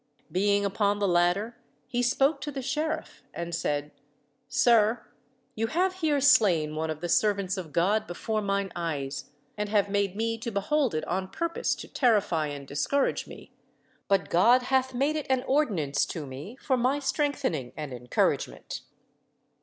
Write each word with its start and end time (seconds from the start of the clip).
Being 0.31 0.65
upon 0.65 0.97
the 0.97 1.07
ladder, 1.07 1.55
he 1.87 2.01
spoke 2.01 2.41
to 2.41 2.51
the 2.51 2.63
sheriff 2.63 3.21
and 3.35 3.53
said, 3.53 3.91
"Sir, 4.49 5.05
you 5.53 5.67
have 5.67 5.93
here 5.99 6.19
slain 6.19 6.75
one 6.75 6.89
of 6.89 7.01
the 7.01 7.07
servants 7.07 7.55
of 7.55 7.71
God 7.71 8.07
before 8.07 8.41
mine 8.41 8.71
eyes, 8.75 9.29
and 9.59 9.69
have 9.69 9.91
made 9.91 10.15
me 10.15 10.39
to 10.39 10.49
behold 10.51 10.95
it 10.95 11.05
on 11.07 11.27
purpose 11.27 11.75
to 11.75 11.87
terrify 11.87 12.47
and 12.47 12.67
discourage 12.67 13.27
me, 13.27 13.51
but 14.07 14.31
God 14.31 14.63
hath 14.63 14.95
made 14.95 15.15
it 15.15 15.27
an 15.29 15.43
ordinance 15.43 16.03
to 16.07 16.25
me 16.25 16.57
for 16.59 16.77
my 16.77 16.97
strengthening 16.97 17.71
and 17.77 17.93
encouragement." 17.93 18.81